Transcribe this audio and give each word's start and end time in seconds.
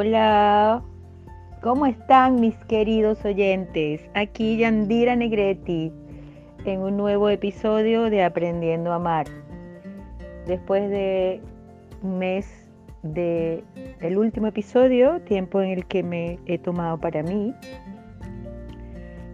Hola, 0.00 0.80
¿cómo 1.60 1.84
están 1.84 2.36
mis 2.36 2.54
queridos 2.66 3.24
oyentes? 3.24 4.00
Aquí 4.14 4.56
Yandira 4.56 5.16
Negretti 5.16 5.92
en 6.64 6.80
un 6.82 6.96
nuevo 6.96 7.28
episodio 7.28 8.08
de 8.08 8.22
Aprendiendo 8.22 8.92
a 8.92 8.94
Amar. 8.94 9.26
Después 10.46 10.88
de 10.88 11.40
un 12.04 12.18
mes 12.20 12.70
del 13.02 13.64
el 13.98 14.18
último 14.18 14.46
episodio, 14.46 15.20
tiempo 15.22 15.60
en 15.62 15.70
el 15.70 15.84
que 15.84 16.04
me 16.04 16.38
he 16.46 16.58
tomado 16.58 17.00
para 17.00 17.24
mí 17.24 17.52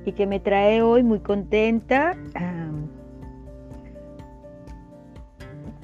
y 0.07 0.13
que 0.13 0.27
me 0.27 0.41
trae 0.41 0.81
hoy 0.81 1.03
muy 1.03 1.21
contenta 1.21 2.17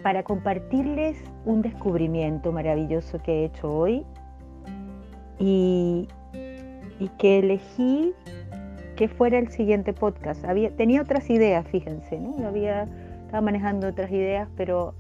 para 0.02 0.22
compartirles 0.22 1.22
un 1.44 1.60
descubrimiento 1.60 2.50
maravilloso 2.50 3.18
que 3.22 3.42
he 3.42 3.44
hecho 3.44 3.70
hoy 3.70 4.06
y, 5.40 6.06
que 7.18 7.38
elegí 7.38 8.12
que 8.96 9.08
fuera 9.08 9.38
el 9.38 9.48
siguiente 9.48 9.92
podcast. 9.94 10.44
Había, 10.44 10.70
tenía 10.76 11.00
otras 11.00 11.30
ideas, 11.30 11.66
fíjense, 11.68 12.20
¿no? 12.20 12.46
Había, 12.46 12.86
estaba 13.24 13.40
manejando 13.40 13.88
otras 13.88 14.10
ideas, 14.10 14.48
pero 14.56 14.94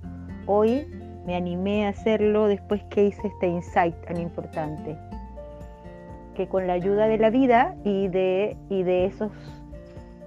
hoy 0.46 0.86
me 1.26 1.36
animé 1.36 1.86
a 1.86 1.90
hacerlo 1.90 2.48
después 2.48 2.82
que 2.84 3.04
hice 3.04 3.28
este 3.28 3.48
insight 3.48 3.94
tan 4.06 4.18
importante. 4.18 4.96
Que 6.34 6.48
con 6.48 6.66
la 6.66 6.72
ayuda 6.72 7.06
de 7.06 7.18
la 7.18 7.28
vida 7.28 7.76
y 7.84 8.08
de, 8.08 8.56
y 8.70 8.82
de, 8.82 9.04
esos, 9.04 9.30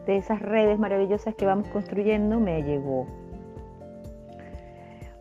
de 0.05 0.17
esas 0.17 0.39
redes 0.39 0.77
maravillosas 0.77 1.33
que 1.33 1.47
vamos 1.47 1.67
construyendo 1.69 2.39
me 2.39 2.61
llegó 2.61 3.07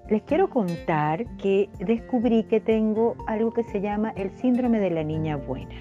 les 0.09 0.23
quiero 0.23 0.51
contar 0.51 1.25
que 1.37 1.71
descubrí 1.79 2.45
que 2.45 2.61
tengo 2.61 3.17
algo 3.27 3.53
que 3.53 3.63
se 3.63 3.81
llama 3.81 4.11
el 4.17 4.31
síndrome 4.31 4.81
de 4.81 4.91
la 4.91 5.05
niña 5.05 5.37
buena. 5.37 5.75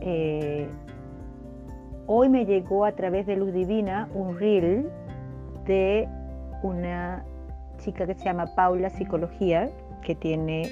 Eh, 0.00 0.68
hoy 2.06 2.28
me 2.28 2.44
llegó 2.44 2.84
a 2.84 2.92
través 2.92 3.26
de 3.26 3.36
Luz 3.36 3.52
Divina 3.52 4.08
un 4.14 4.38
reel 4.38 4.88
de 5.66 6.08
una 6.62 7.24
chica 7.78 8.06
que 8.06 8.14
se 8.14 8.24
llama 8.24 8.46
Paula 8.54 8.90
Psicología, 8.90 9.70
que 10.02 10.14
tiene 10.14 10.70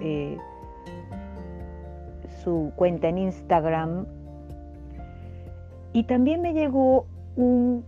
eh, 0.00 0.36
su 2.42 2.72
cuenta 2.76 3.08
en 3.08 3.18
Instagram. 3.18 4.06
Y 5.92 6.04
también 6.04 6.40
me 6.40 6.52
llegó 6.52 7.06
un 7.36 7.84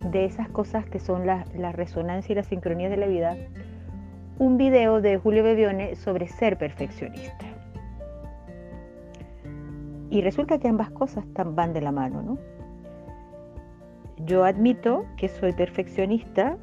de 0.00 0.24
esas 0.24 0.48
cosas 0.48 0.86
que 0.86 0.98
son 1.00 1.26
la, 1.26 1.44
resonancia 1.72 2.32
y 2.32 2.36
la 2.36 2.42
sincronía 2.42 2.88
de 2.88 2.96
la 2.96 3.06
vida, 3.06 3.36
un 4.38 4.56
video 4.56 5.00
de 5.00 5.18
Julio 5.18 5.42
Bebione 5.42 5.96
sobre 5.96 6.28
ser 6.28 6.56
perfeccionista. 6.56 7.46
Y 10.10 10.22
resulta 10.22 10.58
que 10.58 10.68
ambas 10.68 10.90
cosas 10.90 11.24
van 11.34 11.72
de 11.72 11.80
la 11.80 11.92
mano, 11.92 12.22
¿no? 12.22 12.38
Yo 14.24 14.44
admito 14.44 15.04
que 15.16 15.28
soy 15.28 15.52
perfeccionista, 15.52 16.56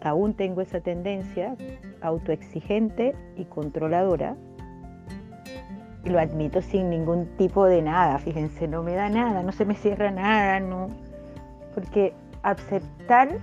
aún 0.00 0.34
tengo 0.34 0.60
esa 0.60 0.80
tendencia 0.80 1.56
autoexigente 2.00 3.14
y 3.36 3.44
controladora. 3.44 4.36
Y 6.04 6.10
lo 6.10 6.18
admito 6.18 6.62
sin 6.62 6.90
ningún 6.90 7.26
tipo 7.36 7.66
de 7.66 7.82
nada, 7.82 8.18
fíjense, 8.18 8.68
no 8.68 8.82
me 8.82 8.94
da 8.94 9.10
nada, 9.10 9.42
no 9.42 9.52
se 9.52 9.64
me 9.64 9.74
cierra 9.74 10.10
nada, 10.10 10.60
no. 10.60 10.88
Porque 11.74 12.14
aceptar 12.50 13.38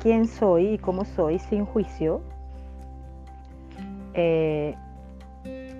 quién 0.00 0.26
soy 0.26 0.74
y 0.74 0.78
cómo 0.78 1.04
soy 1.04 1.38
sin 1.38 1.64
juicio, 1.64 2.22
eh, 4.14 4.74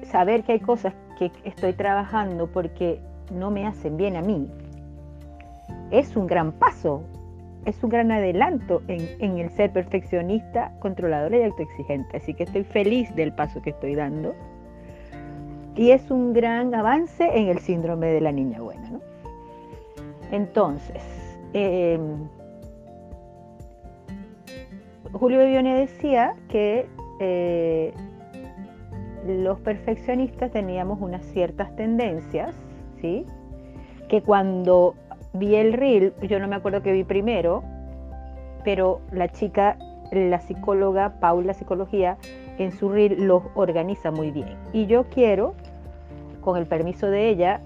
saber 0.04 0.44
que 0.44 0.52
hay 0.52 0.60
cosas 0.60 0.94
que 1.18 1.30
estoy 1.44 1.72
trabajando 1.72 2.46
porque 2.46 3.00
no 3.32 3.50
me 3.50 3.66
hacen 3.66 3.96
bien 3.96 4.16
a 4.16 4.22
mí, 4.22 4.48
es 5.90 6.16
un 6.16 6.26
gran 6.26 6.52
paso, 6.52 7.02
es 7.64 7.82
un 7.82 7.90
gran 7.90 8.10
adelanto 8.12 8.82
en, 8.88 9.38
el 9.38 9.50
ser 9.50 9.72
perfeccionista, 9.72 10.72
controladora 10.80 11.38
y 11.38 11.42
autoexigente. 11.44 12.16
Así 12.16 12.34
que 12.34 12.44
estoy 12.44 12.64
feliz 12.64 13.14
del 13.14 13.32
paso 13.32 13.60
que 13.62 13.70
estoy 13.70 13.94
dando. 13.94 14.34
Y 15.76 15.90
es 15.90 16.10
un 16.10 16.32
gran 16.32 16.74
avance 16.74 17.24
en 17.24 17.48
el 17.48 17.58
síndrome 17.58 18.08
de 18.08 18.20
la 18.20 18.32
niña 18.32 18.60
buena. 18.60 19.00
Entonces, 20.30 21.02
eh, 21.52 21.98
Julio 25.12 25.38
Bebione 25.38 25.74
decía 25.74 26.34
que 26.48 26.86
eh, 27.20 27.92
los 29.26 29.58
perfeccionistas 29.60 30.50
teníamos 30.50 31.00
unas 31.00 31.24
ciertas 31.26 31.74
tendencias, 31.76 32.54
¿sí? 33.00 33.24
Que 34.08 34.22
cuando 34.22 34.94
vi 35.32 35.54
el 35.56 35.72
reel, 35.72 36.14
yo 36.22 36.38
no 36.38 36.48
me 36.48 36.56
acuerdo 36.56 36.82
que 36.82 36.92
vi 36.92 37.04
primero, 37.04 37.62
pero 38.64 39.00
la 39.12 39.28
chica, 39.28 39.78
la 40.12 40.40
psicóloga 40.40 41.20
Paula 41.20 41.54
Psicología, 41.54 42.16
en 42.58 42.72
su 42.72 42.88
reel 42.88 43.26
los 43.26 43.42
organiza 43.54 44.10
muy 44.10 44.30
bien. 44.30 44.56
Y 44.72 44.86
yo 44.86 45.04
quiero, 45.04 45.54
con 46.40 46.56
el 46.56 46.66
permiso 46.66 47.08
de 47.08 47.28
ella, 47.28 47.60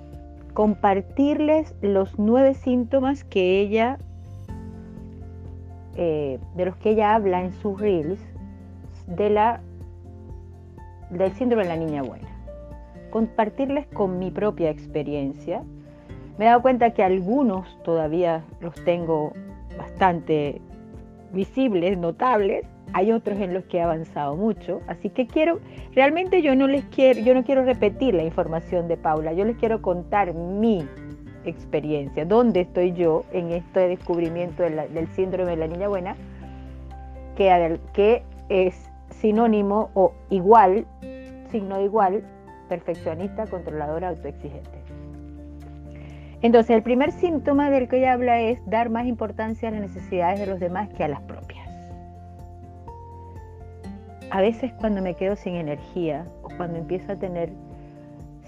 compartirles 0.55 1.75
los 1.81 2.19
nueve 2.19 2.55
síntomas 2.55 3.25
que 3.25 3.61
ella 3.61 3.99
eh, 5.97 6.39
de 6.57 6.65
los 6.65 6.77
que 6.77 6.91
ella 6.91 7.15
habla 7.15 7.43
en 7.43 7.53
sus 7.53 7.81
reels 7.81 8.21
de 9.07 9.31
la, 9.31 9.61
del 11.11 11.33
síndrome 11.33 11.65
de 11.65 11.69
la 11.69 11.77
niña 11.77 12.03
buena. 12.03 12.29
Compartirles 13.11 13.87
con 13.89 14.19
mi 14.19 14.31
propia 14.31 14.71
experiencia. 14.71 15.63
Me 16.39 16.47
he 16.47 16.49
dado 16.49 16.63
cuenta 16.63 16.91
que 16.91 17.03
algunos 17.03 17.67
todavía 17.83 18.43
los 18.61 18.75
tengo 18.85 19.33
bastante 19.77 20.61
visibles, 21.33 21.99
notables, 21.99 22.65
hay 22.95 23.13
otros 23.13 23.39
en 23.39 23.55
los 23.55 23.65
que 23.65 23.79
he 23.79 23.83
avanzado 23.83 24.37
mucho, 24.37 24.81
así 24.87 25.09
que 25.09 25.27
quiero, 25.27 25.61
realmente 25.95 26.43
yo 26.43 26.55
no 26.55 26.67
les 26.67 26.85
quiero, 26.87 27.21
yo 27.21 27.35
no 27.35 27.43
quiero 27.45 27.65
repetir 27.65 28.15
la 28.15 28.23
información 28.23 28.89
de 28.89 28.97
Paula, 28.97 29.33
yo 29.33 29.45
les 29.45 29.57
quiero 29.57 29.81
contar 29.81 30.35
mi 30.35 30.87
experiencia, 31.45 32.25
dónde 32.25 32.61
estoy 32.61 32.93
yo 32.93 33.25
en 33.33 33.51
este 33.53 33.89
descubrimiento 33.89 34.63
del 34.63 35.09
síndrome 35.09 35.51
de 35.51 35.57
la 35.57 35.67
niña 35.67 35.89
buena, 35.89 36.17
que, 37.37 37.79
que 37.93 38.23
es 38.49 38.91
sinónimo 39.11 39.91
o 39.95 40.13
igual, 40.31 40.87
signo 41.51 41.79
de 41.79 41.85
igual, 41.85 42.25
perfeccionista, 42.69 43.47
controladora, 43.47 44.09
autoexigente. 44.09 44.83
Entonces, 46.43 46.75
el 46.75 46.83
primer 46.83 47.13
síntoma 47.13 47.71
del 47.71 47.89
que 47.89 47.99
ella 47.99 48.15
habla 48.15 48.41
es 48.41 48.59
dar 48.67 48.91
más 48.91 49.07
importancia 49.07 49.69
a 49.69 49.73
las 49.73 49.81
necesidades 49.81 50.41
de 50.41 50.47
los 50.47 50.59
demás 50.59 50.89
que 50.91 51.05
a 51.05 51.09
las 51.09 51.21
propias. 51.23 51.69
A 54.31 54.41
veces 54.41 54.73
cuando 54.81 55.03
me 55.03 55.15
quedo 55.15 55.37
sin 55.37 55.55
energía 55.55 56.27
o 56.43 56.49
cuando 56.57 56.79
empiezo 56.79 57.13
a 57.13 57.17
tener 57.17 57.53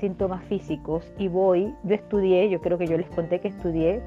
síntomas 0.04 0.44
físicos 0.44 1.02
y 1.18 1.28
voy, 1.28 1.74
yo 1.82 1.94
estudié, 1.94 2.50
yo 2.50 2.60
creo 2.60 2.76
que 2.76 2.86
yo 2.86 2.98
les 2.98 3.08
conté 3.08 3.40
que 3.40 3.48
estudié 3.48 4.02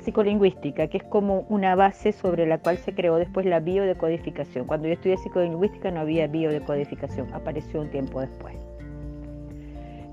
psicolingüística, 0.00 0.88
que 0.88 0.98
es 0.98 1.04
como 1.04 1.46
una 1.48 1.74
base 1.74 2.12
sobre 2.12 2.44
la 2.44 2.58
cual 2.58 2.76
se 2.76 2.94
creó 2.94 3.16
después 3.16 3.46
la 3.46 3.58
biodecodificación. 3.60 4.66
Cuando 4.66 4.88
yo 4.88 4.92
estudié 4.92 5.16
psicolingüística 5.16 5.90
no 5.90 6.00
había 6.00 6.26
biodecodificación, 6.26 7.32
apareció 7.32 7.80
un 7.80 7.88
tiempo 7.88 8.20
después. 8.20 8.56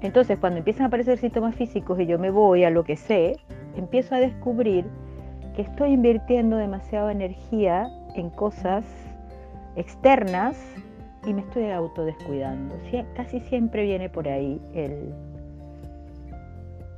Entonces, 0.02 0.40
cuando 0.40 0.60
empiezan 0.60 0.84
a 0.84 0.88
aparecer 0.88 1.18
síntomas 1.18 1.54
físicos 1.56 2.00
y 2.00 2.06
yo 2.06 2.18
me 2.18 2.30
voy 2.30 2.64
a 2.64 2.70
lo 2.70 2.86
que 2.86 2.96
sé, 2.96 3.36
empiezo 3.76 4.16
a 4.16 4.20
descubrir 4.20 4.86
que 5.54 5.64
estoy 5.64 5.92
invirtiendo 5.92 6.56
demasiada 6.56 7.12
energía 7.12 7.90
en 8.16 8.30
cosas 8.30 8.86
externas 9.76 10.56
y 11.26 11.34
me 11.34 11.42
estoy 11.42 11.70
autodescuidando. 11.72 12.76
casi 13.16 13.40
siempre 13.42 13.84
viene 13.84 14.10
por 14.10 14.28
ahí 14.28 14.62
el, 14.74 15.14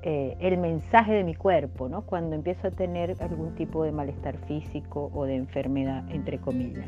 eh, 0.03 0.37
el 0.39 0.57
mensaje 0.57 1.13
de 1.13 1.23
mi 1.23 1.35
cuerpo, 1.35 1.89
¿no? 1.89 2.01
cuando 2.01 2.35
empiezo 2.35 2.67
a 2.67 2.71
tener 2.71 3.15
algún 3.19 3.55
tipo 3.55 3.83
de 3.83 3.91
malestar 3.91 4.37
físico 4.47 5.11
o 5.13 5.25
de 5.25 5.35
enfermedad, 5.35 6.03
entre 6.11 6.39
comillas. 6.39 6.87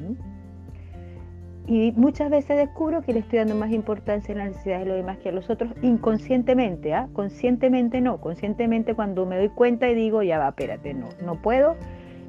Y 1.65 1.93
muchas 1.93 2.29
veces 2.29 2.57
descubro 2.57 3.03
que 3.03 3.13
le 3.13 3.19
estoy 3.19 3.39
dando 3.39 3.55
más 3.55 3.71
importancia 3.71 4.35
a 4.35 4.37
las 4.37 4.47
necesidades 4.49 4.83
de 4.83 4.89
los 4.89 4.97
demás 4.97 5.17
que 5.19 5.29
a 5.29 5.31
los 5.31 5.49
otros 5.49 5.71
inconscientemente, 5.81 6.93
¿ah? 6.93 7.07
conscientemente 7.13 8.01
no, 8.01 8.19
conscientemente 8.19 8.95
cuando 8.95 9.25
me 9.25 9.37
doy 9.37 9.49
cuenta 9.49 9.87
y 9.89 9.95
digo, 9.95 10.23
ya 10.23 10.39
va, 10.39 10.49
espérate, 10.49 10.93
no, 10.93 11.07
no 11.23 11.41
puedo, 11.41 11.77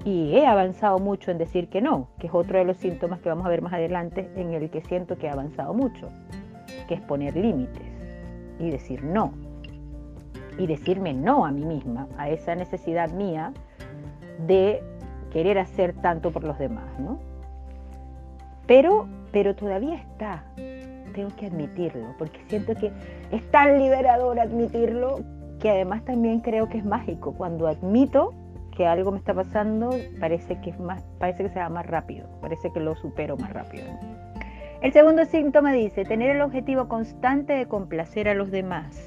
y 0.05 0.37
he 0.37 0.47
avanzado 0.47 0.99
mucho 0.99 1.31
en 1.31 1.39
decir 1.39 1.69
que 1.69 1.81
no, 1.81 2.09
que 2.19 2.27
es 2.27 2.35
otro 2.35 2.59
de 2.59 2.65
los 2.65 2.77
síntomas 2.77 3.21
que 3.21 3.31
vamos 3.31 3.47
a 3.47 3.49
ver 3.49 3.63
más 3.63 3.73
adelante 3.73 4.31
en 4.37 4.53
el 4.53 4.69
que 4.71 4.83
siento 4.83 5.17
que 5.17 5.27
he 5.27 5.31
avanzado 5.31 5.73
mucho, 5.73 6.09
que 6.89 6.95
es 6.95 7.01
poner 7.01 7.35
límites 7.35 7.83
y 8.59 8.71
decir 8.71 9.03
no. 9.03 9.33
Y 10.59 10.67
decirme 10.67 11.15
no 11.15 11.47
a 11.47 11.51
mí 11.51 11.65
misma, 11.65 12.07
a 12.17 12.29
esa 12.29 12.55
necesidad 12.55 13.11
mía 13.11 13.53
de 14.47 14.83
querer 15.33 15.59
hacer 15.59 15.95
tanto 15.95 16.31
por 16.31 16.45
los 16.45 16.59
demás, 16.59 16.85
¿no? 17.01 17.19
Pero, 18.67 19.09
pero 19.33 19.57
todavía 19.57 19.97
está. 19.97 20.45
tengo 21.15 21.31
que 21.37 21.47
admitirlo, 21.47 22.15
porque 22.19 22.41
siento 22.49 22.75
que 22.75 22.93
es 23.31 23.51
tan 23.51 23.79
liberador 23.79 24.39
admitirlo 24.39 25.21
que 25.61 25.71
además 25.71 26.05
también 26.05 26.41
creo 26.41 26.69
que 26.69 26.79
es 26.79 26.85
mágico. 26.85 27.33
Cuando 27.33 27.67
admito 27.67 28.33
que 28.77 28.87
algo 28.87 29.13
me 29.13 29.19
está 29.19 29.35
pasando, 29.35 29.91
parece 30.21 30.61
que 30.61 30.73
más, 30.75 31.03
parece 31.19 31.45
que 31.45 31.49
se 31.51 31.59
va 31.59 31.69
más 31.69 31.87
rápido, 31.87 32.29
parece 32.41 32.71
que 32.73 32.81
lo 32.81 32.95
supero 32.97 33.37
más 33.37 33.53
rápido. 33.53 33.85
El 34.83 34.93
segundo 34.93 35.25
síntoma 35.25 35.73
dice 35.73 36.05
tener 36.05 36.37
el 36.37 36.43
objetivo 36.43 36.89
constante 36.89 37.55
de 37.55 37.67
complacer 37.67 38.29
a 38.29 38.35
los 38.35 38.51
demás. 38.51 39.01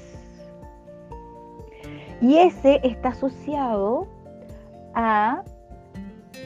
Y 2.20 2.38
ese 2.38 2.80
está 2.82 3.10
asociado 3.10 4.08
a, 4.94 5.44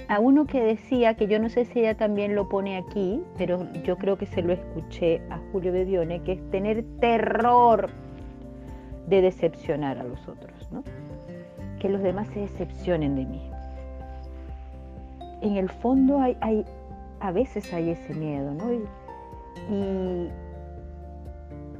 a 0.08 0.20
uno 0.20 0.46
que 0.46 0.62
decía, 0.62 1.14
que 1.14 1.28
yo 1.28 1.38
no 1.38 1.48
sé 1.48 1.64
si 1.64 1.80
ella 1.80 1.96
también 1.96 2.34
lo 2.34 2.48
pone 2.50 2.76
aquí, 2.76 3.22
pero 3.38 3.66
yo 3.84 3.96
creo 3.96 4.18
que 4.18 4.26
se 4.26 4.42
lo 4.42 4.52
escuché 4.52 5.22
a 5.30 5.38
Julio 5.50 5.72
Bebione, 5.72 6.22
que 6.22 6.32
es 6.32 6.50
tener 6.50 6.84
terror 7.00 7.88
de 9.06 9.22
decepcionar 9.22 9.98
a 9.98 10.04
los 10.04 10.28
otros, 10.28 10.70
¿no? 10.70 10.82
Que 11.82 11.88
los 11.88 12.00
demás 12.00 12.28
se 12.28 12.38
decepcionen 12.38 13.16
de 13.16 13.26
mí. 13.26 13.42
En 15.40 15.56
el 15.56 15.68
fondo 15.68 16.20
hay, 16.20 16.36
hay 16.40 16.64
a 17.18 17.32
veces 17.32 17.74
hay 17.74 17.90
ese 17.90 18.14
miedo, 18.14 18.54
¿no? 18.54 18.72
Y, 18.72 20.28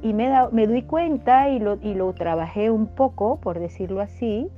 y, 0.01 0.13
me, 0.13 0.27
da, 0.27 0.49
me, 0.51 0.67
doy 0.67 0.81
cuenta 0.81 1.47
y 1.49 1.59
lo, 1.59 1.75
y 1.81 1.93
lo, 1.93 2.11
trabajé 2.11 2.69
un 2.69 2.87
poco, 2.87 3.39
por 3.39 3.59
decirlo 3.59 4.01
así, 4.01 4.49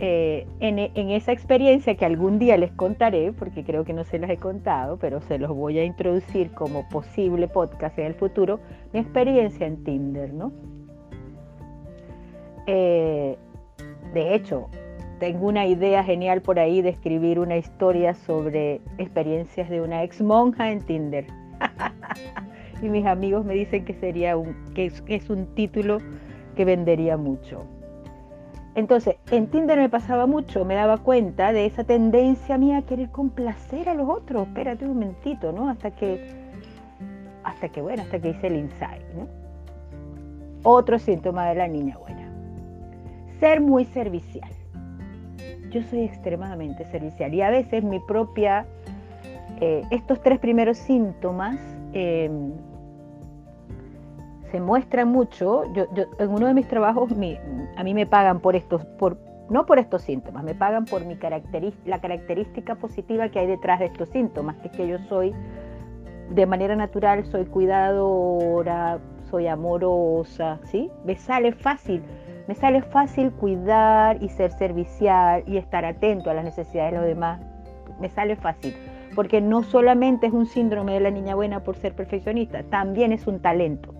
eh, 0.00 0.48
en, 0.58 0.80
en, 0.80 1.10
esa 1.10 1.30
experiencia 1.30 1.96
que 1.96 2.04
algún 2.04 2.40
día 2.40 2.56
les 2.56 2.72
contaré, 2.72 3.32
porque 3.32 3.62
creo 3.62 3.84
que 3.84 3.92
no 3.92 4.02
se 4.02 4.18
las 4.18 4.28
he 4.30 4.38
contado, 4.38 4.96
pero 4.98 5.20
se 5.20 5.38
los 5.38 5.54
voy 5.54 5.78
a 5.78 5.84
introducir 5.84 6.50
como 6.50 6.88
posible 6.88 7.46
podcast 7.46 7.96
en 8.00 8.06
el 8.06 8.14
futuro, 8.14 8.58
mi 8.92 8.98
experiencia 8.98 9.68
en 9.68 9.84
Tinder, 9.84 10.34
¿no? 10.34 10.50
Eh, 12.66 13.38
de 14.12 14.34
hecho, 14.34 14.68
tengo 15.18 15.48
una 15.48 15.66
idea 15.66 16.02
genial 16.04 16.40
por 16.42 16.58
ahí 16.58 16.80
de 16.80 16.90
escribir 16.90 17.38
una 17.38 17.56
historia 17.56 18.14
sobre 18.14 18.80
experiencias 18.98 19.68
de 19.68 19.80
una 19.80 20.02
ex 20.02 20.22
monja 20.22 20.70
en 20.70 20.80
Tinder. 20.80 21.26
y 22.82 22.88
mis 22.88 23.04
amigos 23.04 23.44
me 23.44 23.54
dicen 23.54 23.84
que 23.84 23.94
sería 23.94 24.36
un, 24.36 24.54
que 24.74 24.86
es, 24.86 25.30
un 25.30 25.46
título 25.54 25.98
que 26.56 26.64
vendería 26.64 27.16
mucho. 27.16 27.64
Entonces, 28.74 29.16
en 29.32 29.48
Tinder 29.48 29.76
me 29.76 29.88
pasaba 29.88 30.26
mucho, 30.26 30.64
me 30.64 30.74
daba 30.74 30.98
cuenta 30.98 31.52
de 31.52 31.66
esa 31.66 31.82
tendencia 31.82 32.56
mía 32.58 32.78
a 32.78 32.82
querer 32.82 33.10
complacer 33.10 33.88
a 33.88 33.94
los 33.94 34.08
otros. 34.08 34.46
Espérate 34.46 34.84
un 34.84 34.94
momentito, 34.94 35.50
¿no? 35.50 35.68
Hasta 35.68 35.90
que, 35.90 36.24
hasta 37.42 37.68
que, 37.70 37.82
bueno, 37.82 38.02
hasta 38.02 38.20
que 38.20 38.30
hice 38.30 38.46
el 38.46 38.56
insight, 38.56 39.02
¿no? 39.16 39.26
Otro 40.62 40.98
síntoma 41.00 41.48
de 41.48 41.56
la 41.56 41.66
niña 41.66 41.98
buena 41.98 42.17
ser 43.40 43.60
muy 43.60 43.84
servicial. 43.86 44.50
Yo 45.70 45.82
soy 45.82 46.04
extremadamente 46.04 46.84
servicial 46.86 47.34
y 47.34 47.42
a 47.42 47.50
veces 47.50 47.84
mi 47.84 48.00
propia, 48.00 48.66
eh, 49.60 49.82
estos 49.90 50.20
tres 50.22 50.38
primeros 50.38 50.78
síntomas 50.78 51.58
em, 51.92 52.52
se 54.50 54.60
muestran 54.60 55.08
mucho. 55.08 55.64
Yo, 55.74 55.86
en 56.18 56.30
uno 56.30 56.46
de 56.46 56.54
mis 56.54 56.68
trabajos 56.68 57.12
a 57.12 57.84
mí 57.84 57.94
me 57.94 58.06
pagan 58.06 58.40
por 58.40 58.56
estos, 58.56 58.84
por, 58.84 59.18
no 59.50 59.66
por 59.66 59.78
estos 59.78 60.02
síntomas, 60.02 60.42
me 60.42 60.54
pagan 60.54 60.86
por 60.86 61.04
mi 61.04 61.16
la 61.84 62.00
característica 62.00 62.74
positiva 62.76 63.28
que 63.28 63.40
hay 63.40 63.46
detrás 63.46 63.80
de 63.80 63.86
estos 63.86 64.08
síntomas, 64.08 64.56
que 64.56 64.68
es 64.68 64.72
que 64.76 64.88
yo 64.88 64.98
soy 65.08 65.34
de 66.30 66.46
manera 66.46 66.76
natural, 66.76 67.24
soy 67.26 67.44
cuidadora, 67.44 69.00
soy 69.30 69.46
amorosa, 69.46 70.58
¿sí? 70.64 70.90
Me 71.04 71.16
sale 71.16 71.52
fácil 71.52 72.02
me 72.48 72.54
sale 72.54 72.80
fácil 72.80 73.30
cuidar 73.30 74.22
y 74.22 74.30
ser 74.30 74.50
servicial 74.52 75.44
y 75.46 75.58
estar 75.58 75.84
atento 75.84 76.30
a 76.30 76.34
las 76.34 76.46
necesidades 76.46 76.92
de 76.92 76.98
los 76.98 77.06
demás. 77.06 77.40
Me 78.00 78.08
sale 78.08 78.36
fácil, 78.36 78.74
porque 79.14 79.42
no 79.42 79.62
solamente 79.62 80.28
es 80.28 80.32
un 80.32 80.46
síndrome 80.46 80.94
de 80.94 81.00
la 81.00 81.10
niña 81.10 81.34
buena 81.34 81.62
por 81.62 81.76
ser 81.76 81.94
perfeccionista, 81.94 82.62
también 82.62 83.12
es 83.12 83.26
un 83.26 83.40
talento. 83.40 83.94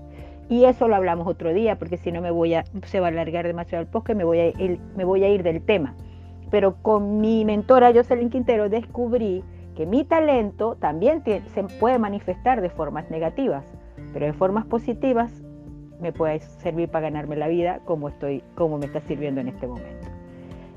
Y 0.48 0.64
eso 0.64 0.88
lo 0.88 0.96
hablamos 0.96 1.26
otro 1.26 1.52
día, 1.52 1.78
porque 1.78 1.98
si 1.98 2.10
no 2.10 2.22
me 2.22 2.30
voy 2.30 2.54
a, 2.54 2.64
se 2.84 3.00
va 3.00 3.08
a 3.08 3.10
alargar 3.10 3.46
demasiado 3.46 3.82
el 3.82 3.90
podcast, 3.90 4.16
me 4.16 4.24
voy 4.24 4.40
a 4.40 4.52
me 4.96 5.04
voy 5.04 5.24
a 5.24 5.28
ir 5.28 5.42
del 5.42 5.60
tema. 5.60 5.94
Pero 6.50 6.76
con 6.80 7.20
mi 7.20 7.44
mentora 7.44 7.92
Jocelyn 7.92 8.30
Quintero 8.30 8.70
descubrí 8.70 9.44
que 9.76 9.84
mi 9.84 10.04
talento 10.04 10.76
también 10.76 11.22
se 11.22 11.64
puede 11.78 11.98
manifestar 11.98 12.62
de 12.62 12.70
formas 12.70 13.10
negativas, 13.10 13.66
pero 14.18 14.32
de 14.32 14.32
formas 14.32 14.66
positivas 14.66 15.30
me 16.00 16.12
puede 16.12 16.40
servir 16.40 16.88
para 16.88 17.08
ganarme 17.08 17.36
la 17.36 17.46
vida 17.46 17.82
como, 17.84 18.08
estoy, 18.08 18.42
como 18.56 18.76
me 18.76 18.86
está 18.86 19.00
sirviendo 19.02 19.40
en 19.40 19.46
este 19.46 19.68
momento. 19.68 20.08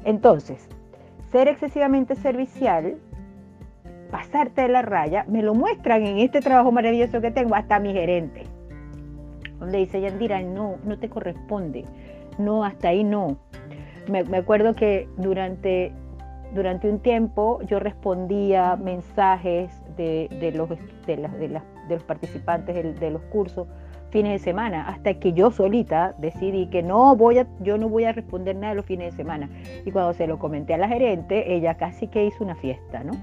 Entonces, 0.03 0.69
ser 1.31 1.47
excesivamente 1.47 2.13
servicial, 2.13 2.99
pasarte 4.11 4.61
de 4.61 4.67
la 4.67 4.83
raya, 4.83 5.25
me 5.27 5.41
lo 5.41 5.55
muestran 5.55 6.05
en 6.05 6.19
este 6.19 6.39
trabajo 6.39 6.71
maravilloso 6.71 7.19
que 7.19 7.31
tengo 7.31 7.55
hasta 7.55 7.79
mi 7.79 7.93
gerente, 7.93 8.43
donde 9.59 9.79
dice 9.79 9.99
Yandira, 9.99 10.39
no, 10.43 10.75
no 10.83 10.99
te 10.99 11.09
corresponde, 11.09 11.85
no, 12.37 12.63
hasta 12.63 12.89
ahí 12.89 13.03
no. 13.03 13.37
Me, 14.07 14.37
acuerdo 14.37 14.75
que 14.75 15.09
durante, 15.17 15.93
durante 16.53 16.87
un 16.87 16.99
tiempo 16.99 17.59
yo 17.63 17.79
respondía 17.79 18.75
mensajes 18.75 19.80
de, 19.95 20.53
los, 20.55 20.69
de, 21.05 21.61
los 21.89 22.03
participantes 22.03 22.99
de 22.99 23.09
los 23.11 23.21
cursos 23.23 23.67
fines 24.11 24.33
de 24.33 24.39
semana, 24.39 24.87
hasta 24.87 25.13
que 25.15 25.33
yo 25.33 25.51
solita 25.51 26.13
decidí 26.17 26.67
que 26.67 26.83
no 26.83 27.15
voy 27.15 27.39
a, 27.39 27.47
yo 27.61 27.77
no 27.77 27.89
voy 27.89 28.03
a 28.03 28.11
responder 28.11 28.55
nada 28.55 28.73
los 28.73 28.85
fines 28.85 29.11
de 29.11 29.17
semana. 29.17 29.49
Y 29.85 29.91
cuando 29.91 30.13
se 30.13 30.27
lo 30.27 30.37
comenté 30.37 30.73
a 30.73 30.77
la 30.77 30.87
gerente, 30.87 31.55
ella 31.55 31.75
casi 31.75 32.07
que 32.07 32.25
hizo 32.25 32.43
una 32.43 32.55
fiesta, 32.55 33.03
¿no? 33.03 33.13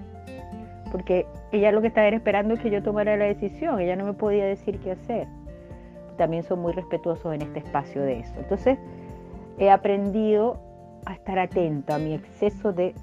Porque 0.90 1.26
ella 1.52 1.70
lo 1.72 1.82
que 1.82 1.88
estaba 1.88 2.08
esperando 2.08 2.54
es 2.54 2.60
que 2.60 2.70
yo 2.70 2.82
tomara 2.82 3.16
la 3.16 3.26
decisión, 3.26 3.78
ella 3.80 3.96
no 3.96 4.06
me 4.06 4.14
podía 4.14 4.46
decir 4.46 4.78
qué 4.80 4.92
hacer. 4.92 5.28
También 6.16 6.42
son 6.42 6.60
muy 6.60 6.72
respetuosos 6.72 7.34
en 7.34 7.42
este 7.42 7.60
espacio 7.60 8.02
de 8.02 8.20
eso. 8.20 8.34
Entonces, 8.38 8.78
he 9.58 9.70
aprendido 9.70 10.58
a 11.04 11.12
estar 11.12 11.38
atento 11.38 11.94
a 11.94 11.98
mi 11.98 12.14
exceso 12.14 12.72
de, 12.72 12.94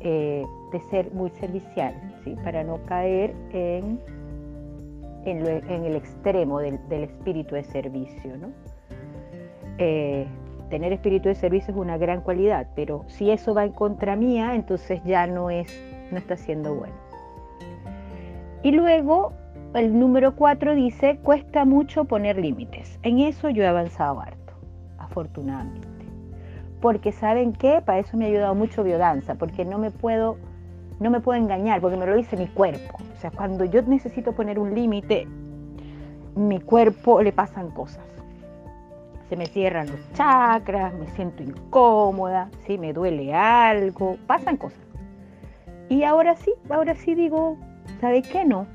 eh, 0.00 0.44
de 0.72 0.80
ser 0.90 1.12
muy 1.12 1.30
servicial, 1.30 1.94
para 2.36 2.64
no 2.64 2.84
caer 2.86 3.34
en 3.52 4.00
en, 5.24 5.84
el 5.84 5.96
extremo 5.96 6.60
del, 6.60 6.78
espíritu 6.90 7.54
de 7.54 7.64
servicio. 7.64 8.32
Eh, 9.78 10.26
tener 10.68 10.92
espíritu 10.92 11.28
de 11.28 11.34
servicio 11.34 11.72
es 11.72 11.80
una 11.80 11.98
gran 11.98 12.20
cualidad, 12.20 12.68
pero 12.74 13.04
si 13.08 13.30
eso 13.30 13.54
va 13.54 13.64
en 13.64 13.72
contra 13.72 14.16
mía, 14.16 14.54
entonces 14.54 15.00
ya 15.04 15.26
no, 15.26 15.50
es, 15.50 15.68
no 16.10 16.18
está 16.18 16.36
siendo 16.36 16.74
bueno. 16.74 16.94
Y 18.62 18.72
luego 18.72 19.32
el 19.74 19.98
número 19.98 20.36
cuatro 20.36 20.74
dice, 20.74 21.18
cuesta 21.22 21.64
mucho 21.64 22.04
poner 22.04 22.38
límites. 22.38 22.98
En 23.02 23.20
eso 23.20 23.48
yo 23.50 23.62
he 23.62 23.66
avanzado 23.66 24.20
harto, 24.20 24.52
afortunadamente. 24.98 25.88
Porque 26.80 27.12
saben 27.12 27.52
qué, 27.52 27.82
para 27.84 27.98
eso 27.98 28.16
me 28.16 28.24
ha 28.24 28.28
ayudado 28.28 28.54
mucho 28.54 28.82
biodanza, 28.82 29.34
porque 29.34 29.64
no 29.64 29.78
me 29.78 29.90
puedo 29.90 30.38
no 31.00 31.10
me 31.10 31.20
puedo 31.20 31.40
engañar 31.40 31.80
porque 31.80 31.96
me 31.96 32.06
lo 32.06 32.14
dice 32.14 32.36
mi 32.36 32.46
cuerpo. 32.46 32.98
O 33.16 33.20
sea, 33.20 33.30
cuando 33.30 33.64
yo 33.64 33.82
necesito 33.82 34.32
poner 34.32 34.58
un 34.58 34.74
límite, 34.74 35.26
mi 36.36 36.60
cuerpo 36.60 37.22
le 37.22 37.32
pasan 37.32 37.70
cosas. 37.70 38.04
Se 39.28 39.36
me 39.36 39.46
cierran 39.46 39.86
los 39.88 40.12
chakras, 40.12 40.92
me 40.94 41.06
siento 41.08 41.42
incómoda, 41.42 42.50
¿sí? 42.66 42.78
me 42.78 42.92
duele 42.92 43.34
algo, 43.34 44.18
pasan 44.26 44.56
cosas. 44.56 44.78
Y 45.88 46.02
ahora 46.04 46.36
sí, 46.36 46.52
ahora 46.68 46.94
sí 46.94 47.14
digo, 47.14 47.56
¿sabe 48.00 48.22
qué? 48.22 48.44
No. 48.44 48.66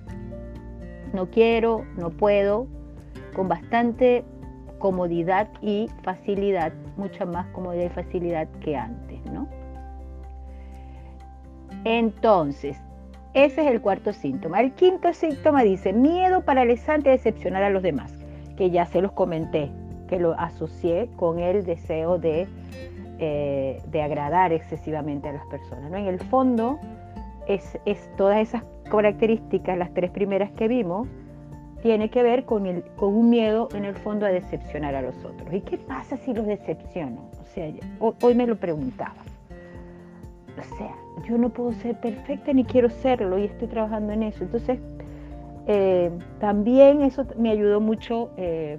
No 1.13 1.29
quiero, 1.29 1.85
no 1.97 2.09
puedo, 2.09 2.67
con 3.35 3.47
bastante 3.47 4.25
comodidad 4.79 5.47
y 5.61 5.89
facilidad, 6.03 6.73
mucha 6.97 7.25
más 7.25 7.45
comodidad 7.47 7.85
y 7.85 7.89
facilidad 7.89 8.47
que 8.61 8.75
antes, 8.75 9.23
¿no? 9.31 9.47
Entonces, 11.85 12.77
ese 13.35 13.61
es 13.61 13.67
el 13.67 13.79
cuarto 13.79 14.11
síntoma. 14.11 14.59
El 14.59 14.73
quinto 14.73 15.13
síntoma 15.13 15.61
dice 15.63 15.93
miedo 15.93 16.41
paralizante 16.41 17.09
a 17.09 17.11
decepcionar 17.11 17.63
a 17.63 17.69
los 17.69 17.83
demás, 17.83 18.11
que 18.57 18.71
ya 18.71 18.85
se 18.87 19.01
los 19.01 19.11
comenté, 19.11 19.71
que 20.09 20.19
lo 20.19 20.33
asocié 20.33 21.09
con 21.15 21.39
el 21.39 21.63
deseo 21.63 22.17
de, 22.17 22.47
eh, 23.19 23.81
de 23.91 24.01
agradar 24.01 24.51
excesivamente 24.51 25.29
a 25.29 25.33
las 25.33 25.45
personas. 25.45 25.91
¿no? 25.91 25.97
En 25.97 26.07
el 26.07 26.19
fondo, 26.19 26.79
es, 27.47 27.77
todas 28.17 28.39
esas 28.39 28.63
características, 28.89 29.77
las 29.77 29.93
tres 29.93 30.09
primeras 30.09 30.51
que 30.53 30.67
vimos, 30.67 31.07
tiene 31.83 32.09
que 32.09 32.23
ver 32.23 32.45
con, 32.45 32.65
el, 32.65 32.83
con 32.95 33.13
un 33.13 33.29
miedo 33.29 33.69
en 33.75 33.85
el 33.85 33.93
fondo 33.93 34.25
a 34.25 34.29
decepcionar 34.29 34.95
a 34.95 35.03
los 35.03 35.23
otros. 35.23 35.53
¿Y 35.53 35.61
qué 35.61 35.77
pasa 35.77 36.17
si 36.17 36.33
los 36.33 36.47
decepciono? 36.47 37.29
O 37.39 37.45
sea, 37.53 37.71
hoy 37.99 38.33
me 38.33 38.47
lo 38.47 38.55
preguntaba 38.55 39.13
sea, 40.63 40.95
yo 41.27 41.37
no 41.37 41.49
puedo 41.49 41.73
ser 41.73 41.99
perfecta 41.99 42.53
ni 42.53 42.63
quiero 42.63 42.89
serlo 42.89 43.37
y 43.37 43.45
estoy 43.45 43.67
trabajando 43.67 44.13
en 44.13 44.23
eso. 44.23 44.43
Entonces, 44.43 44.79
eh, 45.67 46.11
también 46.39 47.01
eso 47.01 47.25
me 47.37 47.51
ayudó 47.51 47.81
mucho, 47.81 48.31
eh, 48.37 48.77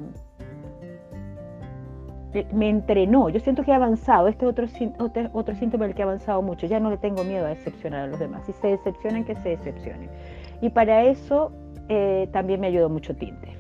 me 2.52 2.68
entrenó. 2.68 3.28
Yo 3.28 3.40
siento 3.40 3.62
que 3.64 3.70
he 3.70 3.74
avanzado. 3.74 4.28
Este 4.28 4.46
otro, 4.46 4.66
otro, 4.98 5.30
otro 5.32 5.54
síntoma 5.54 5.86
del 5.86 5.94
que 5.94 6.02
he 6.02 6.04
avanzado 6.04 6.42
mucho. 6.42 6.66
Ya 6.66 6.80
no 6.80 6.90
le 6.90 6.98
tengo 6.98 7.24
miedo 7.24 7.46
a 7.46 7.50
decepcionar 7.50 8.02
a 8.02 8.06
los 8.06 8.18
demás. 8.18 8.44
Si 8.46 8.52
se 8.52 8.68
decepcionan, 8.68 9.24
que 9.24 9.34
se 9.36 9.50
decepcionen. 9.50 10.10
Y 10.60 10.70
para 10.70 11.04
eso 11.04 11.52
eh, 11.88 12.28
también 12.32 12.60
me 12.60 12.66
ayudó 12.66 12.88
mucho 12.88 13.14
Tinder. 13.14 13.56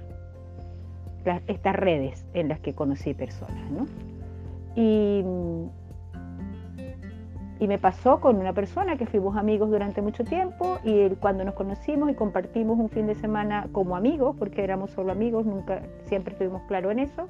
estas 1.46 1.74
redes 1.74 2.26
en 2.34 2.48
las 2.48 2.60
que 2.60 2.74
conocí 2.74 3.14
personas, 3.14 3.70
¿no? 3.70 3.86
Y 4.74 5.24
y 7.58 7.68
me 7.68 7.78
pasó 7.78 8.20
con 8.20 8.36
una 8.36 8.52
persona 8.52 8.96
que 8.96 9.06
fuimos 9.06 9.36
amigos 9.36 9.70
durante 9.70 10.02
mucho 10.02 10.24
tiempo 10.24 10.78
y 10.84 11.08
cuando 11.16 11.44
nos 11.44 11.54
conocimos 11.54 12.10
y 12.10 12.14
compartimos 12.14 12.78
un 12.78 12.90
fin 12.90 13.06
de 13.06 13.14
semana 13.14 13.68
como 13.72 13.96
amigos, 13.96 14.36
porque 14.38 14.62
éramos 14.62 14.90
solo 14.90 15.12
amigos, 15.12 15.46
nunca, 15.46 15.82
siempre 16.04 16.32
estuvimos 16.32 16.62
claros 16.68 16.92
en 16.92 16.98
eso, 16.98 17.28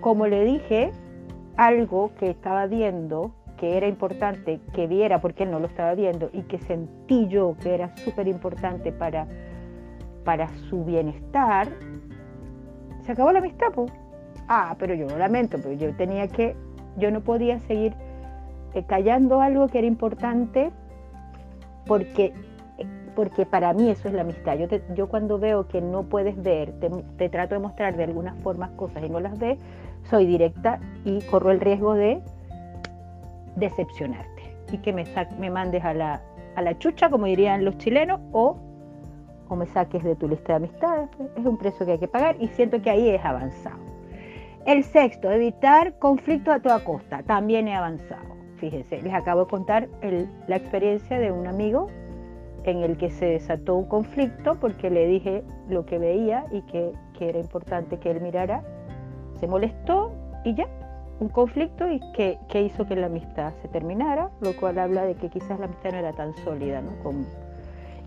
como 0.00 0.26
le 0.26 0.44
dije 0.44 0.90
algo 1.56 2.12
que 2.18 2.30
estaba 2.30 2.66
viendo, 2.66 3.32
que 3.56 3.76
era 3.76 3.86
importante 3.86 4.60
que 4.74 4.86
viera 4.86 5.20
porque 5.20 5.44
él 5.44 5.50
no 5.50 5.58
lo 5.58 5.66
estaba 5.66 5.94
viendo 5.94 6.30
y 6.32 6.42
que 6.42 6.58
sentí 6.58 7.28
yo 7.28 7.56
que 7.62 7.74
era 7.74 7.96
súper 7.96 8.28
importante 8.28 8.92
para, 8.92 9.26
para 10.24 10.48
su 10.68 10.84
bienestar, 10.84 11.68
se 13.04 13.12
acabó 13.12 13.32
la 13.32 13.38
amistad. 13.38 13.68
Ah, 14.48 14.74
pero 14.78 14.94
yo 14.94 15.06
lo 15.06 15.16
lamento, 15.16 15.58
pero 15.62 15.72
yo 15.74 15.94
tenía 15.96 16.26
que, 16.28 16.56
yo 16.96 17.10
no 17.10 17.20
podía 17.20 17.58
seguir 17.60 17.94
callando 18.86 19.40
algo 19.40 19.68
que 19.68 19.78
era 19.78 19.86
importante 19.86 20.70
porque, 21.86 22.32
porque 23.14 23.46
para 23.46 23.72
mí 23.72 23.90
eso 23.90 24.08
es 24.08 24.14
la 24.14 24.22
amistad. 24.22 24.56
Yo, 24.58 24.66
yo 24.94 25.08
cuando 25.08 25.38
veo 25.38 25.66
que 25.68 25.80
no 25.80 26.04
puedes 26.04 26.40
ver, 26.42 26.72
te, 27.18 27.28
trato 27.28 27.54
de 27.54 27.60
mostrar 27.60 27.96
de 27.96 28.04
algunas 28.04 28.38
formas 28.42 28.70
cosas 28.72 29.02
y 29.04 29.08
no 29.08 29.20
las 29.20 29.38
ves, 29.38 29.58
soy 30.04 30.26
directa 30.26 30.80
y 31.04 31.20
corro 31.22 31.50
el 31.50 31.60
riesgo 31.60 31.94
de 31.94 32.20
decepcionarte 33.56 34.54
y 34.72 34.78
que 34.78 34.92
me, 34.92 35.04
me 35.38 35.50
mandes 35.50 35.84
a 35.84 35.94
la, 35.94 36.22
a 36.54 36.62
la 36.62 36.78
chucha, 36.78 37.10
como 37.10 37.26
dirían 37.26 37.64
los 37.64 37.76
chilenos, 37.78 38.20
o, 38.32 38.56
o 39.48 39.56
me 39.56 39.66
saques 39.66 40.02
de 40.04 40.14
tu 40.14 40.28
lista 40.28 40.52
de 40.52 40.56
amistades. 40.66 41.08
Es 41.36 41.44
un 41.44 41.56
precio 41.56 41.84
que 41.84 41.92
hay 41.92 41.98
que 41.98 42.08
pagar 42.08 42.36
y 42.38 42.48
siento 42.48 42.80
que 42.80 42.90
ahí 42.90 43.08
es 43.08 43.24
avanzado. 43.24 43.78
El 44.66 44.84
sexto, 44.84 45.30
evitar 45.30 45.98
conflicto 45.98 46.52
a 46.52 46.60
toda 46.60 46.84
costa. 46.84 47.22
También 47.22 47.66
he 47.66 47.74
avanzado. 47.74 48.39
Fíjense, 48.60 49.00
les 49.00 49.14
acabo 49.14 49.44
de 49.44 49.50
contar 49.50 49.88
la 50.46 50.56
experiencia 50.56 51.18
de 51.18 51.32
un 51.32 51.46
amigo 51.46 51.88
en 52.64 52.82
el 52.82 52.98
que 52.98 53.10
se 53.10 53.24
desató 53.24 53.74
un 53.74 53.86
conflicto 53.86 54.60
porque 54.60 54.90
le 54.90 55.06
dije 55.06 55.42
lo 55.70 55.86
que 55.86 55.98
veía 55.98 56.44
y 56.52 56.60
que, 56.62 56.92
era 57.20 57.38
importante 57.38 57.98
que 57.98 58.10
él 58.10 58.20
mirara. 58.22 58.62
Se 59.40 59.46
molestó 59.46 60.10
y 60.44 60.54
ya, 60.54 60.66
un 61.20 61.28
conflicto 61.28 61.90
y 61.90 62.00
que, 62.14 62.38
hizo 62.62 62.86
que 62.86 62.96
la 62.96 63.06
amistad 63.06 63.52
se 63.60 63.68
terminara, 63.68 64.30
lo 64.40 64.56
cual 64.56 64.78
habla 64.78 65.04
de 65.04 65.14
que 65.14 65.28
quizás 65.28 65.58
la 65.58 65.66
amistad 65.66 65.92
no 65.92 65.98
era 65.98 66.12
tan 66.12 66.34
sólida, 66.36 66.80
¿no? 66.80 66.90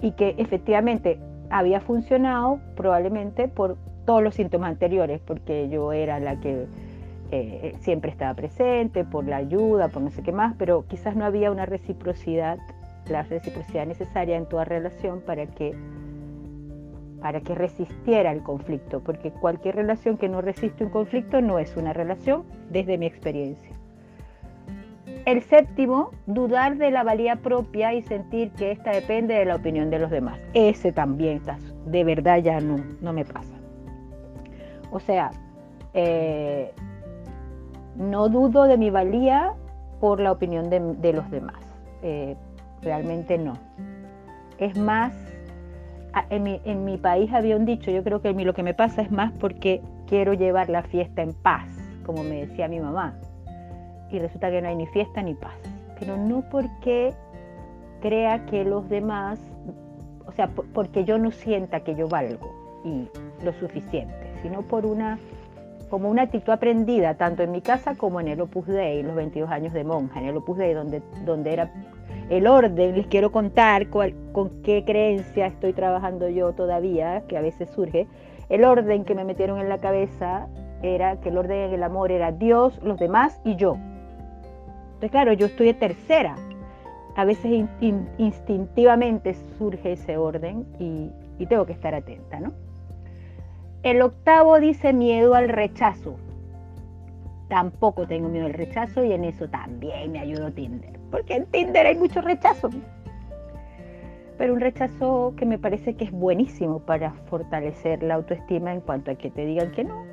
y 0.02 0.12
que 0.12 0.36
efectivamente 0.38 1.20
había 1.50 1.80
funcionado 1.80 2.60
probablemente 2.76 3.48
por 3.48 3.78
todos 4.06 4.22
los 4.22 4.36
síntomas 4.36 4.72
anteriores, 4.72 5.22
porque 5.26 5.70
yo 5.70 5.94
era 5.94 6.20
la 6.20 6.40
que 6.40 6.66
eh, 7.32 7.76
siempre 7.80 8.12
estaba 8.12 8.34
presente, 8.34 9.04
por 9.04 9.26
la 9.28 9.38
ayuda, 9.38 9.88
por 9.88 10.02
no 10.02 10.12
sé 10.12 10.22
qué 10.24 10.32
más, 10.32 10.56
pero 10.58 10.86
quizás 10.88 11.16
no 11.16 11.26
había 11.26 11.52
una 11.52 11.66
reciprocidad, 11.66 12.58
la 13.08 13.24
reciprocidad 13.24 13.86
necesaria 13.86 14.38
en 14.38 14.48
toda 14.48 14.66
relación 14.66 15.22
para 15.22 15.46
que 15.48 15.76
para 17.22 17.40
que 17.40 17.56
resistiera 17.56 18.34
el 18.34 18.44
conflicto, 18.44 19.00
porque 19.00 19.32
cualquier 19.32 19.78
relación 19.78 20.18
que 20.18 20.28
no 20.28 20.42
resiste 20.42 20.84
un 20.84 20.90
conflicto 20.90 21.40
no 21.40 21.58
es 21.58 21.78
una 21.78 21.94
relación 21.94 22.44
desde 22.70 22.98
mi 22.98 23.06
experiencia. 23.06 23.74
El 25.26 25.42
séptimo, 25.42 26.12
dudar 26.26 26.76
de 26.76 26.92
la 26.92 27.04
valía 27.04 27.38
propia 27.38 27.94
y 27.94 28.02
sentir 28.02 28.52
que 28.52 28.72
esta 28.72 28.92
depende 28.92 29.36
de 29.36 29.46
la 29.46 29.56
opinión 29.56 29.90
de 29.90 30.00
los 30.00 30.12
demás. 30.12 30.38
Ese 30.54 30.92
también 30.92 31.42
de 31.86 32.04
verdad 32.04 32.40
ya 32.40 32.60
no, 32.60 32.76
no 33.00 33.14
me 33.14 33.24
pasa. 33.24 33.54
O 34.92 35.00
sea, 35.00 35.32
eh, 35.94 36.74
no 37.96 38.30
dudo 38.30 38.64
de 38.64 38.78
mi 38.78 38.90
valía 38.90 39.54
por 40.00 40.20
la 40.20 40.32
opinión 40.32 40.70
de, 40.70 41.14
los 41.14 41.30
demás. 41.32 41.62
Eh, 42.02 42.36
realmente 42.82 43.38
no. 43.38 43.54
Es 44.58 44.78
más, 44.78 45.14
en 46.30 46.86
mi, 46.86 46.98
país 46.98 47.32
había 47.34 47.56
un 47.56 47.66
dicho, 47.66 47.90
yo 47.92 48.04
creo 48.04 48.22
que 48.22 48.34
lo 48.34 48.54
que 48.54 48.64
me 48.64 48.74
pasa 48.74 49.02
es 49.02 49.12
más 49.12 49.32
porque 49.40 49.82
quiero 50.08 50.34
llevar 50.34 50.70
la 50.70 50.84
fiesta 50.84 51.22
en 51.22 51.34
paz, 51.34 51.68
como 52.06 52.24
me 52.24 52.46
decía 52.46 52.68
mi 52.68 52.80
mamá. 52.80 53.16
Y 54.12 54.20
resulta 54.20 54.52
que 54.52 54.62
no 54.62 54.68
hay 54.68 54.76
ni 54.76 54.88
fiesta 54.88 55.22
ni 55.22 55.34
paz. 55.34 55.56
Pero 56.00 56.18
no 56.18 56.44
porque 56.52 57.14
crea 58.02 58.46
que 58.46 58.64
los 58.64 58.88
demás, 58.90 59.40
o 60.26 60.32
sea, 60.34 60.50
porque 60.74 61.06
yo 61.06 61.18
no 61.18 61.32
sienta 61.32 61.80
que 61.80 61.96
yo 61.96 62.08
valgo 62.08 62.54
y 62.84 63.08
lo 63.44 63.54
suficiente, 63.54 64.34
sino 64.42 64.62
por 64.62 64.86
una 64.86 65.18
como 65.94 66.10
una 66.10 66.24
actitud 66.24 66.52
aprendida 66.52 67.14
tanto 67.14 67.44
en 67.44 67.52
mi 67.52 67.62
casa 67.62 67.94
como 67.94 68.20
en 68.20 68.28
el 68.28 68.42
Opus 68.42 68.66
Dei, 68.66 69.04
los 69.04 69.14
22 69.14 69.48
años 69.52 69.74
de 69.74 69.84
monja, 69.84 70.20
en 70.20 70.26
el 70.26 70.38
Opus 70.38 70.58
Dei 70.58 70.74
donde, 70.74 71.04
donde 71.24 71.54
era 71.54 71.72
el 72.32 72.48
orden, 72.48 72.96
les 72.96 73.06
quiero 73.06 73.32
contar 73.32 73.90
con 73.90 74.50
qué 74.64 74.84
creencia 74.88 75.46
estoy 75.46 75.72
trabajando 75.72 76.30
yo 76.30 76.54
todavía, 76.54 77.22
que 77.28 77.38
a 77.38 77.42
veces 77.42 77.70
surge, 77.70 78.08
el 78.50 78.64
orden 78.64 79.06
que 79.06 79.14
me 79.14 79.24
metieron 79.24 79.60
en 79.60 79.70
la 79.70 79.78
cabeza 79.78 80.48
era 80.82 81.18
que 81.18 81.30
el 81.30 81.38
orden 81.38 81.70
del 81.70 81.84
amor 81.84 82.12
era 82.12 82.32
Dios, 82.32 82.82
los 82.82 82.98
demás 82.98 83.40
y 83.44 83.56
yo. 83.56 83.78
Entonces, 84.96 85.12
claro, 85.12 85.34
yo 85.34 85.46
estoy 85.46 85.68
de 85.68 85.74
tercera. 85.76 86.36
A 87.16 87.24
veces 87.24 87.68
instintivamente 88.18 89.36
surge 89.60 89.92
ese 89.92 90.18
orden 90.18 90.66
y, 90.80 91.12
y 91.38 91.46
tengo 91.46 91.68
que 91.68 91.74
estar 91.74 91.94
atenta, 91.94 92.40
¿no? 92.40 92.52
El 93.84 94.02
octavo 94.02 94.62
dice 94.62 94.94
miedo 94.94 95.36
al 95.36 95.50
rechazo. 95.50 96.16
Tampoco 97.50 98.08
tengo 98.08 98.30
miedo 98.30 98.46
al 98.46 98.54
rechazo 98.54 99.04
y 99.04 99.12
en 99.12 99.26
eso 99.26 99.50
también 99.50 100.14
me 100.14 100.20
ayudó 100.20 100.54
Tinder. 100.54 100.98
Porque 101.12 101.36
en 101.36 101.46
Tinder 101.48 101.88
hay 101.88 101.98
mucho 101.98 102.22
rechazo. 102.22 102.70
Pero 104.38 104.54
un 104.54 104.62
rechazo 104.62 105.34
que 105.36 105.46
me 105.46 105.60
parece 105.60 105.96
que 105.96 106.06
es 106.06 106.12
buenísimo 106.14 106.80
para 106.80 107.12
fortalecer 107.26 108.02
la 108.04 108.16
autoestima 108.16 108.72
en 108.74 108.80
cuanto 108.80 109.12
a 109.12 109.16
que 109.16 109.30
te 109.30 109.46
digan 109.46 109.72
que 109.72 109.84
no. 109.84 110.06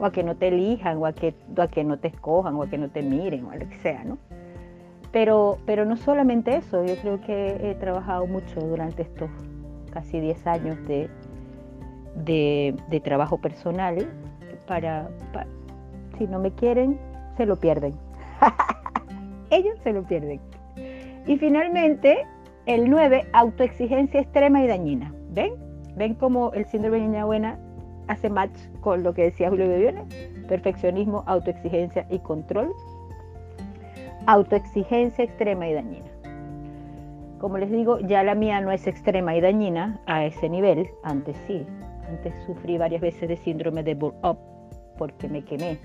O 0.00 0.06
a 0.06 0.10
que 0.10 0.24
no 0.24 0.34
te 0.34 0.48
elijan, 0.48 0.98
o 0.98 1.06
a 1.06 1.12
que, 1.12 1.32
a 1.56 1.68
que 1.68 1.84
no 1.84 2.00
te 2.00 2.08
escojan, 2.08 2.56
o 2.56 2.64
a 2.64 2.68
que 2.68 2.76
no 2.76 2.90
te 2.90 3.02
miren, 3.02 3.44
o 3.44 3.52
a 3.52 3.56
lo 3.56 3.68
que 3.68 3.78
sea, 3.78 4.02
¿no? 4.02 4.18
Pero, 5.12 5.58
pero 5.64 5.84
no 5.84 5.96
solamente 5.96 6.56
eso, 6.56 6.84
yo 6.84 6.96
creo 6.96 7.20
que 7.20 7.70
he 7.70 7.76
trabajado 7.76 8.26
mucho 8.26 8.58
durante 8.58 9.02
estos 9.02 9.30
casi 9.92 10.18
10 10.18 10.46
años 10.48 10.88
de, 10.88 11.08
de, 12.14 12.74
trabajo 13.02 13.38
personal 13.38 14.06
para, 14.66 15.08
si 16.18 16.26
no 16.26 16.38
me 16.38 16.52
quieren, 16.52 16.98
se 17.36 17.46
lo 17.46 17.56
pierden. 17.56 17.94
Ellos 19.50 19.78
se 19.82 19.92
lo 19.92 20.02
pierden. 20.04 20.40
Y 21.26 21.36
finalmente, 21.38 22.26
el 22.66 22.88
9, 22.88 23.26
autoexigencia 23.32 24.20
extrema 24.20 24.62
y 24.62 24.66
dañina. 24.66 25.12
¿Ven? 25.30 25.54
¿Ven 25.96 26.14
cómo 26.14 26.52
el 26.52 26.66
síndrome 26.66 26.98
de 26.98 27.06
niña 27.06 27.24
buena 27.24 27.58
hace 28.08 28.28
match 28.28 28.56
con 28.80 29.02
lo 29.02 29.14
que 29.14 29.24
decía 29.24 29.50
Julio 29.50 29.68
Bebione? 29.68 30.04
Perfeccionismo, 30.48 31.24
autoexigencia 31.26 32.06
y 32.10 32.18
control. 32.18 32.72
Autoexigencia 34.26 35.24
extrema 35.24 35.68
y 35.68 35.74
dañina. 35.74 36.06
Como 37.38 37.58
les 37.58 37.70
digo, 37.70 37.98
ya 38.00 38.22
la 38.22 38.34
mía 38.34 38.60
no 38.60 38.70
es 38.72 38.86
extrema 38.86 39.36
y 39.36 39.40
dañina 39.40 40.00
a 40.06 40.24
ese 40.24 40.48
nivel, 40.48 40.88
antes 41.02 41.36
sí, 41.46 41.66
antes 42.08 42.34
sufrí 42.46 42.78
varias 42.78 43.00
veces 43.00 43.28
de 43.28 43.36
síndrome 43.36 43.82
de 43.82 43.94
burn-up 43.94 44.38
porque 44.96 45.28
me 45.28 45.44
quemé. 45.44 45.78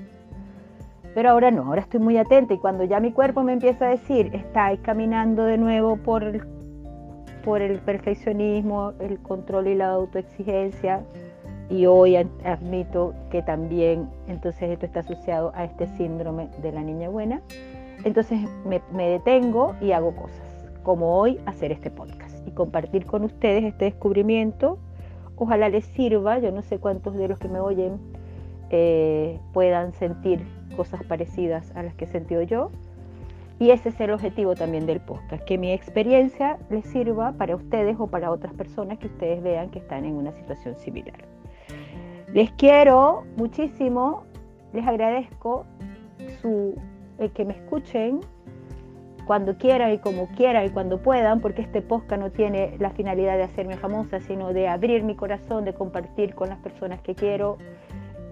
Pero 1.13 1.31
ahora 1.31 1.51
no, 1.51 1.63
ahora 1.63 1.81
estoy 1.81 1.99
muy 1.99 2.17
atenta 2.17 2.53
y 2.53 2.57
cuando 2.59 2.83
ya 2.83 2.99
mi 2.99 3.11
cuerpo 3.11 3.43
me 3.43 3.53
empieza 3.53 3.87
a 3.87 3.89
decir, 3.89 4.29
estáis 4.33 4.79
caminando 4.81 5.43
de 5.43 5.57
nuevo 5.57 5.97
por 5.97 6.23
el, 6.23 7.79
perfeccionismo, 7.79 8.93
el 8.99 9.19
control 9.19 9.67
y 9.67 9.75
la 9.75 9.89
autoexigencia, 9.89 11.01
y 11.69 11.85
hoy 11.85 12.15
admito 12.15 13.13
que 13.29 13.43
también 13.43 14.09
entonces 14.27 14.71
esto 14.71 14.87
está 14.87 15.01
asociado 15.01 15.51
a 15.55 15.65
este 15.65 15.87
síndrome 15.97 16.49
de 16.61 16.71
la 16.71 16.81
niña 16.81 17.09
buena, 17.09 17.41
entonces 18.03 18.39
me, 18.65 18.81
me 18.91 19.09
detengo 19.09 19.75
y 19.81 19.91
hago 19.91 20.15
cosas, 20.15 20.41
como 20.83 21.17
hoy 21.17 21.39
hacer 21.45 21.71
este 21.71 21.91
podcast 21.91 22.47
y 22.47 22.51
compartir 22.51 23.05
con 23.05 23.23
ustedes 23.23 23.63
este 23.63 23.85
descubrimiento 23.85 24.79
ojalá 25.39 25.69
les 25.69 25.85
sirva, 25.85 26.37
yo 26.39 26.51
no 26.51 26.61
sé 26.61 26.77
cuántos 26.77 27.15
de 27.15 27.27
los 27.27 27.39
que 27.39 27.47
me 27.47 27.59
oyen 27.59 27.97
eh, 28.69 29.39
puedan 29.53 29.93
sentir 29.93 30.45
cosas 30.75 31.03
parecidas 31.03 31.75
a 31.75 31.81
las 31.81 31.95
que 31.95 32.05
he 32.05 32.07
sentido 32.07 32.41
yo. 32.43 32.69
Y 33.57 33.71
ese 33.71 33.89
es 33.89 33.99
el 33.99 34.11
objetivo 34.11 34.55
también 34.55 34.85
del 34.85 35.01
podcast, 35.01 35.43
que 35.43 35.57
mi 35.57 35.73
experiencia 35.73 36.57
les 36.69 36.85
sirva 36.85 37.33
para 37.33 37.55
ustedes 37.55 37.97
o 37.99 38.07
para 38.07 38.31
otras 38.31 38.53
personas 38.53 38.99
que 38.99 39.07
ustedes 39.07 39.43
vean 39.43 39.69
que 39.69 39.79
están 39.79 40.05
en 40.05 40.15
una 40.15 40.31
situación 40.31 40.77
similar. 40.77 41.25
Les 42.33 42.51
quiero 42.51 43.25
muchísimo, 43.35 44.23
les 44.71 44.87
agradezco 44.87 45.65
su, 46.41 46.75
el 47.17 47.31
que 47.31 47.43
me 47.43 47.53
escuchen 47.53 48.21
cuando 49.29 49.59
quieran 49.59 49.93
y 49.93 49.99
como 49.99 50.27
quieran 50.29 50.65
y 50.65 50.69
cuando 50.71 51.03
puedan, 51.03 51.39
porque 51.39 51.61
este 51.61 51.83
podcast 51.83 52.19
no 52.19 52.31
tiene 52.31 52.75
la 52.79 52.89
finalidad 52.89 53.37
de 53.37 53.43
hacerme 53.43 53.77
famosa, 53.77 54.19
sino 54.21 54.53
de 54.53 54.67
abrir 54.67 55.03
mi 55.03 55.13
corazón, 55.13 55.65
de 55.65 55.73
compartir 55.75 56.33
con 56.33 56.49
las 56.49 56.57
personas 56.57 56.99
que 57.01 57.13
quiero 57.13 57.59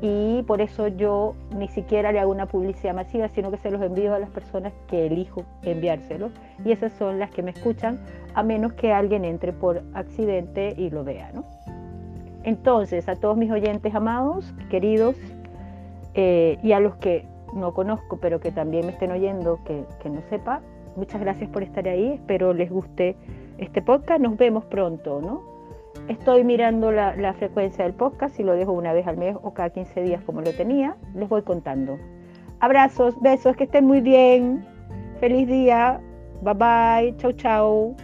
y 0.02 0.42
por 0.48 0.60
eso 0.60 0.88
yo 0.88 1.36
ni 1.56 1.68
siquiera 1.68 2.12
le 2.12 2.20
hago 2.20 2.32
una 2.32 2.48
publicidad 2.48 2.96
masiva, 2.96 3.30
sino 3.36 3.52
que 3.52 3.58
se 3.58 3.70
los 3.70 3.80
envío 3.84 4.16
a 4.16 4.18
las 4.18 4.32
personas 4.32 4.74
que 4.88 5.06
elijo 5.06 5.44
enviárselos 5.62 6.32
y 6.66 6.72
esas 6.72 6.94
son 6.94 7.20
las 7.20 7.30
que 7.30 7.44
me 7.44 7.52
escuchan, 7.52 8.00
a 8.34 8.42
menos 8.42 8.74
que 8.74 8.92
alguien 8.92 9.24
entre 9.24 9.54
por 9.54 9.84
accidente 9.94 10.74
y 10.76 10.90
lo 10.90 11.04
vea. 11.04 11.32
¿no? 11.32 11.46
Entonces, 12.42 13.08
a 13.08 13.16
todos 13.16 13.38
mis 13.38 13.52
oyentes 13.52 13.94
amados, 13.94 14.52
queridos, 14.72 15.16
eh, 16.16 16.58
y 16.64 16.72
a 16.72 16.80
los 16.80 16.96
que 16.96 17.28
no 17.54 17.76
conozco, 17.76 18.18
pero 18.20 18.40
que 18.40 18.52
también 18.52 18.88
me 18.88 18.94
estén 18.94 19.12
oyendo, 19.12 19.60
que, 19.64 19.86
que 20.02 20.10
no 20.10 20.22
sepa, 20.32 20.60
muchas 20.98 21.22
gracias 21.22 21.50
por 21.50 21.64
estar 21.64 21.88
ahí, 21.88 22.14
espero 22.14 22.54
les 22.54 22.70
guste 22.70 23.16
este 23.58 23.82
podcast, 23.82 24.20
nos 24.20 24.36
vemos 24.38 24.66
pronto, 24.66 25.22
¿no? 25.22 25.58
Estoy 26.08 26.44
mirando 26.44 26.92
la, 26.92 27.34
frecuencia 27.34 27.84
del 27.84 27.94
podcast, 27.94 28.36
si 28.36 28.44
lo 28.44 28.54
dejo 28.54 28.72
una 28.72 28.94
vez 28.94 29.08
al 29.08 29.18
mes 29.18 29.36
o 29.42 29.54
cada 29.54 29.70
15 29.70 30.04
días 30.04 30.22
como 30.26 30.42
lo 30.42 30.52
tenía, 30.54 30.96
les 31.16 31.28
voy 31.28 31.42
contando. 31.42 31.98
Abrazos, 32.60 33.20
besos, 33.22 33.56
que 33.56 33.66
estén 33.66 33.86
muy 33.86 34.02
bien. 34.02 34.66
Feliz 35.20 35.48
día. 35.48 36.00
Bye 36.42 36.54
bye. 36.54 37.18
Chau, 37.18 37.32
chau. 37.34 37.96